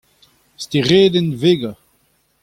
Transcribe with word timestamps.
Steredenn 0.57 1.37
Vega. 1.43 1.77